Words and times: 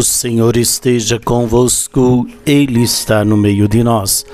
O 0.00 0.02
Senhor 0.02 0.56
esteja 0.56 1.20
convosco, 1.20 2.26
Ele 2.46 2.82
está 2.82 3.22
no 3.22 3.36
meio 3.36 3.68
de 3.68 3.84
nós. 3.84 4.24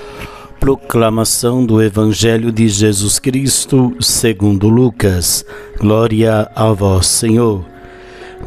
Proclamação 0.61 1.65
do 1.65 1.83
Evangelho 1.83 2.53
de 2.53 2.69
Jesus 2.69 3.19
Cristo, 3.19 3.93
segundo 3.99 4.69
Lucas. 4.69 5.45
Glória 5.77 6.49
a 6.55 6.71
vós, 6.71 7.07
Senhor. 7.07 7.65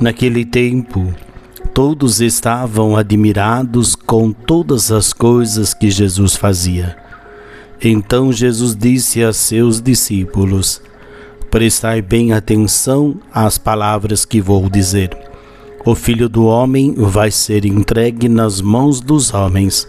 Naquele 0.01 0.47
tempo, 0.47 1.15
todos 1.75 2.23
estavam 2.23 2.97
admirados 2.97 3.95
com 3.95 4.33
todas 4.33 4.91
as 4.91 5.13
coisas 5.13 5.75
que 5.75 5.91
Jesus 5.91 6.37
fazia. 6.37 6.97
Então 7.83 8.33
Jesus 8.33 8.75
disse 8.75 9.23
a 9.23 9.35
seus 9.35 9.83
discípulos: 9.83 10.81
Prestai 11.51 12.01
bem 12.01 12.33
atenção 12.33 13.21
às 13.31 13.59
palavras 13.59 14.25
que 14.25 14.41
vou 14.41 14.71
dizer 14.71 15.30
o 15.85 15.95
filho 15.95 16.29
do 16.29 16.45
homem 16.45 16.95
vai 16.95 17.31
ser 17.31 17.65
entregue 17.65 18.29
nas 18.29 18.61
mãos 18.61 19.01
dos 19.01 19.33
homens. 19.33 19.89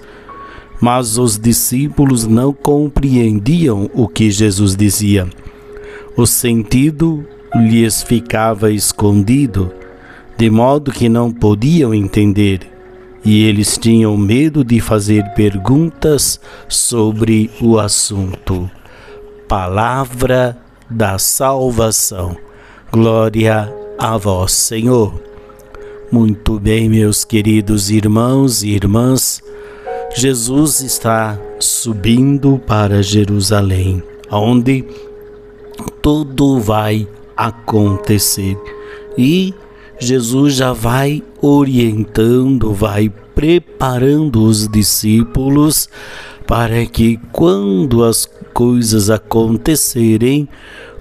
Mas 0.80 1.18
os 1.18 1.38
discípulos 1.38 2.26
não 2.26 2.54
compreendiam 2.54 3.90
o 3.94 4.08
que 4.08 4.32
Jesus 4.32 4.76
dizia. 4.76 5.28
O 6.16 6.26
sentido 6.26 7.26
lhes 7.56 8.02
ficava 8.02 8.72
escondido, 8.72 9.72
de 10.38 10.50
modo 10.50 10.92
que 10.92 11.08
não 11.08 11.32
podiam 11.32 11.94
entender, 11.94 12.62
e 13.24 13.44
eles 13.44 13.78
tinham 13.78 14.18
medo 14.18 14.64
de 14.64 14.80
fazer 14.80 15.24
perguntas 15.36 16.40
sobre 16.68 17.52
o 17.62 17.78
assunto. 17.78 18.70
Palavra 19.48 20.58
da 20.90 21.20
salvação. 21.20 22.36
Glória 22.92 23.72
a 24.00 24.18
vós, 24.18 24.52
Senhor. 24.54 25.31
Muito 26.12 26.60
bem, 26.60 26.90
meus 26.90 27.24
queridos 27.24 27.90
irmãos 27.90 28.64
e 28.64 28.72
irmãs, 28.72 29.42
Jesus 30.14 30.82
está 30.82 31.40
subindo 31.58 32.62
para 32.68 33.02
Jerusalém, 33.02 34.04
onde 34.30 34.84
tudo 36.02 36.60
vai 36.60 37.08
acontecer. 37.38 38.58
E 39.18 39.54
Jesus 40.02 40.56
já 40.56 40.74
vai 40.74 41.24
orientando, 41.42 42.74
vai 42.74 43.10
preparando 43.34 44.44
os 44.44 44.68
discípulos 44.68 45.88
para 46.46 46.86
que 46.86 47.18
quando 47.32 48.04
as 48.04 48.30
coisas 48.54 49.10
acontecerem, 49.10 50.50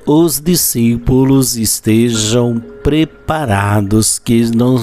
os 0.06 0.40
discípulos 0.40 1.56
estejam 1.56 2.62
preparados, 2.82 4.18
que, 4.18 4.44
não, 4.54 4.82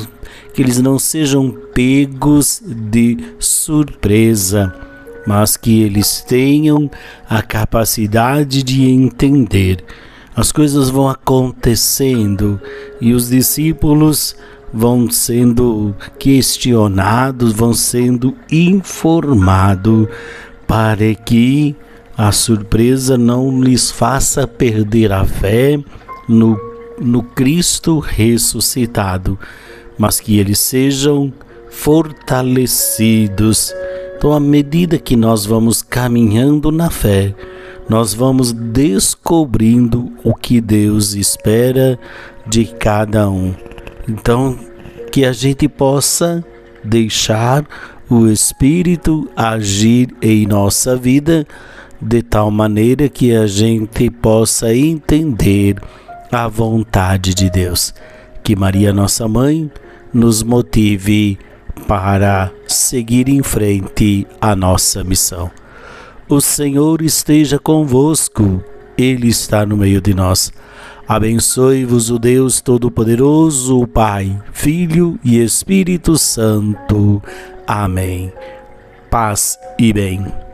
que 0.54 0.62
eles 0.62 0.82
não 0.82 1.00
sejam 1.00 1.52
pegos 1.74 2.62
de 2.66 3.18
surpresa, 3.40 4.74
mas 5.26 5.58
que 5.58 5.82
eles 5.82 6.22
tenham 6.22 6.90
a 7.30 7.42
capacidade 7.42 8.64
de 8.64 8.86
entender. 8.86 9.84
As 10.36 10.52
coisas 10.52 10.90
vão 10.90 11.10
acontecendo 11.10 12.62
e 13.02 13.14
os 13.14 13.30
discípulos 13.30 14.36
vão 14.72 15.10
sendo 15.10 15.96
questionados, 16.20 17.54
vão 17.54 17.74
sendo 17.74 18.36
informados 18.52 20.08
para 20.68 21.16
que 21.16 21.76
a 22.18 22.32
surpresa 22.32 23.16
não 23.16 23.62
lhes 23.62 23.92
faça 23.92 24.48
perder 24.48 25.12
a 25.12 25.24
fé 25.24 25.80
no, 26.28 26.60
no 27.00 27.22
Cristo 27.22 28.00
ressuscitado, 28.00 29.38
mas 30.00 30.20
que 30.20 30.40
eles 30.40 30.58
sejam 30.58 31.32
fortalecidos. 31.70 33.72
Então, 34.18 34.34
à 34.34 34.40
medida 34.40 34.98
que 34.98 35.16
nós 35.16 35.46
vamos 35.46 35.84
caminhando 35.84 36.72
na 36.72 36.90
fé, 36.90 37.36
nós 37.88 38.16
vamos 38.16 38.52
descobrindo 38.52 40.12
o 40.24 40.34
que 40.34 40.60
Deus 40.60 41.14
espera 41.14 42.00
de 42.48 42.66
cada 42.66 43.30
um. 43.30 43.54
Então, 44.10 44.58
que 45.12 45.24
a 45.24 45.32
gente 45.32 45.70
possa 45.70 46.44
deixar 46.84 47.64
o 48.10 48.28
Espírito 48.28 49.30
agir 49.36 50.16
em 50.20 50.48
nossa 50.48 50.96
vida 50.96 51.46
de 52.02 52.22
tal 52.22 52.52
maneira 52.52 53.10
que 53.10 53.36
a 53.36 53.48
gente 53.48 54.10
possa 54.10 54.74
entender 54.76 55.76
a 56.32 56.48
vontade 56.48 57.34
de 57.34 57.50
Deus. 57.50 57.94
Que 58.44 58.56
Maria, 58.56 58.94
nossa 58.94 59.28
mãe, 59.28 59.70
nos 60.14 60.44
motive 60.44 61.38
para 61.88 62.52
seguir 62.68 63.30
em 63.30 63.44
frente 63.44 64.28
a 64.40 64.56
nossa 64.56 65.04
missão. 65.04 65.50
O 66.30 66.42
Senhor 66.42 67.02
esteja 67.02 67.58
convosco, 67.58 68.64
Ele 68.98 69.28
está 69.28 69.66
no 69.66 69.78
meio 69.78 70.02
de 70.02 70.14
nós. 70.14 70.52
Abençoe-vos 71.08 72.10
o 72.10 72.20
Deus 72.20 72.60
Todo-Poderoso, 72.60 73.80
o 73.80 73.88
Pai, 73.88 74.38
Filho 74.52 75.18
e 75.24 75.42
Espírito 75.42 76.18
Santo. 76.18 77.22
Amém. 77.66 78.34
Paz 79.10 79.58
e 79.80 79.94
bem. 79.94 80.47